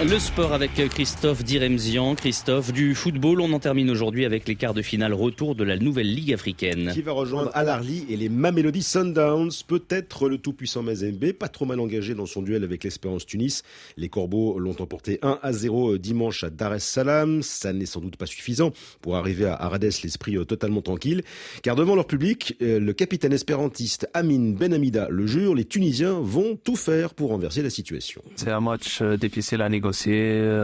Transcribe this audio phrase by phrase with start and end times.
[0.00, 2.14] Le sport avec Christophe Diremzian.
[2.14, 5.76] Christophe, du football, on en termine aujourd'hui avec les quarts de finale retour de la
[5.76, 6.92] nouvelle Ligue africaine.
[6.94, 7.68] Qui va rejoindre Al
[8.08, 12.62] et les Mamelody Sundowns, peut-être le tout-puissant Mazembe, pas trop mal engagé dans son duel
[12.62, 13.64] avec l'Espérance Tunis.
[13.96, 17.42] Les Corbeaux l'ont emporté 1 à 0 dimanche à Dar es Salaam.
[17.42, 18.70] Ça n'est sans doute pas suffisant
[19.02, 21.24] pour arriver à Arades l'esprit euh, totalement tranquille,
[21.64, 26.20] car devant leur public, euh, le capitaine espérantiste Amin Ben Amida le jure, les Tunisiens
[26.20, 28.22] vont tout faire pour renverser la situation.
[28.36, 29.87] C'est un match euh, difficile à négocier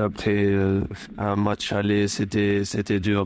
[0.05, 0.83] après euh,
[1.19, 3.25] un match aller, c'était c'était dur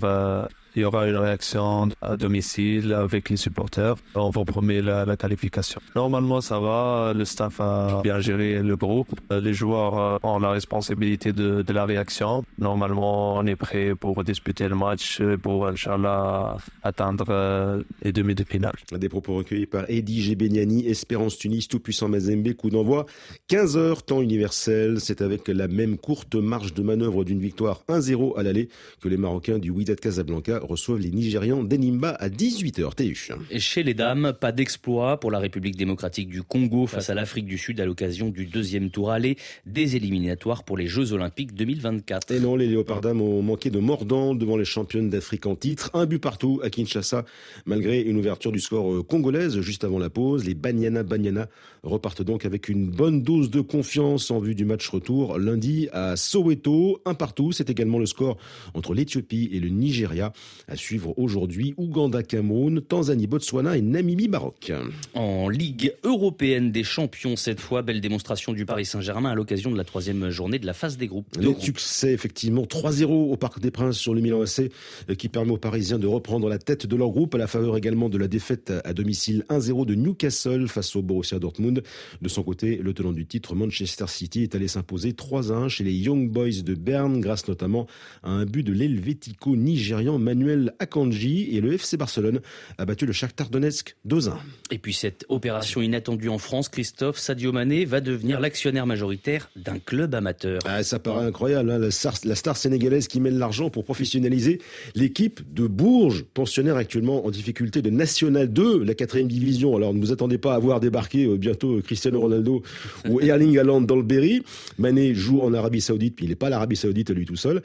[0.78, 3.96] il y aura une réaction à domicile avec les supporters.
[4.14, 5.80] On vous promet la, la, qualification.
[5.96, 7.12] Normalement, ça va.
[7.16, 9.08] Le staff a bien géré le groupe.
[9.30, 12.44] Les joueurs euh, ont la responsabilité de, de la réaction.
[12.58, 18.44] Normalement, on est prêt pour disputer le match pour, Inch'Allah, atteindre euh, les demi de
[18.44, 18.76] finale.
[18.92, 23.06] Des propos recueillis par Eddie Gebeniani, Espérance Tunis, tout-puissant Mazembe, coup d'envoi.
[23.48, 25.00] 15 heures, temps universel.
[25.00, 28.68] C'est avec la même courte marge de manœuvre d'une victoire 1-0 à l'aller
[29.00, 32.94] que les Marocains du Wydad Casablanca reçoivent les Nigérians d'Enimba à 18h.
[32.94, 33.16] TU.
[33.50, 37.46] Et chez les dames, pas d'exploit pour la République démocratique du Congo face à l'Afrique
[37.46, 42.32] du Sud à l'occasion du deuxième tour aller des éliminatoires pour les Jeux Olympiques 2024.
[42.32, 45.90] Et non, les Léopards dames ont manqué de mordant devant les championnes d'Afrique en titre.
[45.94, 47.24] Un but partout à Kinshasa,
[47.66, 50.44] malgré une ouverture du score euh, congolaise juste avant la pause.
[50.44, 51.48] Les Banyana Banyana
[51.82, 56.16] repartent donc avec une bonne dose de confiance en vue du match retour lundi à
[56.16, 57.00] Soweto.
[57.04, 58.36] Un partout, c'est également le score
[58.74, 60.32] entre l'Éthiopie et le Nigeria.
[60.68, 64.72] À suivre aujourd'hui Ouganda, Cameroun, Tanzanie, Botswana et Namibie, Maroc.
[65.14, 69.76] En Ligue européenne des champions, cette fois, belle démonstration du Paris Saint-Germain à l'occasion de
[69.76, 71.26] la troisième journée de la phase des groupes.
[71.38, 74.70] Le succès, effectivement, 3-0 au Parc des Princes sur le Milan AC,
[75.08, 77.76] euh, qui permet aux Parisiens de reprendre la tête de leur groupe à la faveur
[77.76, 81.82] également de la défaite à domicile 1-0 de Newcastle face au Borussia Dortmund.
[82.20, 85.94] De son côté, le tenant du titre, Manchester City, est allé s'imposer 3-1 chez les
[85.94, 87.86] Young Boys de Berne grâce notamment
[88.22, 92.40] à un but de l'Helvético nigérian Manuel Akanji et le FC Barcelone
[92.78, 94.34] a battu le Shakhtar Donetsk 2-1.
[94.70, 99.80] Et puis cette opération inattendue en France, Christophe Sadio Mané va devenir l'actionnaire majoritaire d'un
[99.80, 100.60] club amateur.
[100.64, 104.60] Ah, ça paraît incroyable, hein, la, star, sénégalaise qui mêle l'argent pour professionnaliser
[104.94, 109.74] l'équipe de Bourges, pensionnaire actuellement en difficulté de National 2, la quatrième division.
[109.74, 112.62] Alors ne vous attendez pas à voir débarquer euh, bientôt euh, Cristiano Ronaldo
[113.08, 114.44] ou Erling Haaland dans le Berry.
[114.78, 117.60] Mané joue en Arabie Saoudite, puis il n'est pas l'Arabie Saoudite lui tout seul.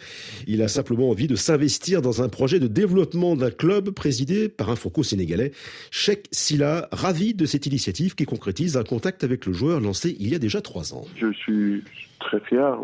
[0.47, 4.69] Il a simplement envie de s'investir dans un projet de développement d'un club présidé par
[4.69, 5.51] un franco-sénégalais,
[5.91, 10.29] Sheikh Silla, ravi de cette initiative qui concrétise un contact avec le joueur lancé il
[10.29, 11.05] y a déjà trois ans.
[11.15, 11.83] Je suis
[12.19, 12.77] très fier.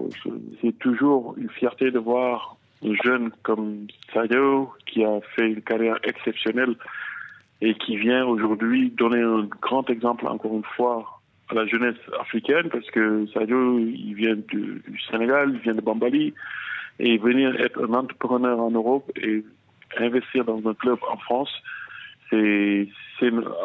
[0.62, 6.00] C'est toujours une fierté de voir un jeune comme Sadio qui a fait une carrière
[6.03, 6.75] exceptionnelle
[7.62, 11.19] et qui vient aujourd'hui donner un grand exemple encore une fois
[11.50, 14.81] à la jeunesse africaine parce que Sadio il vient du,
[15.12, 16.34] Sénégal, il vient de Bambali
[17.00, 19.44] et venir être un entrepreneur en Europe et
[19.97, 21.50] investir dans un club en France,
[22.29, 22.88] c'est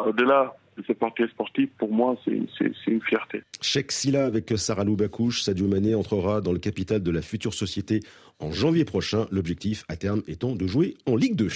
[0.05, 3.43] au-delà de ce portier sportif, pour moi, c'est une fierté.
[3.61, 8.01] Cheikh Silla avec Sarah Loubakouche, Sadio Mané entrera dans le capital de la future société
[8.39, 9.27] en janvier prochain.
[9.31, 11.47] L'objectif à terme étant de jouer en Ligue 2.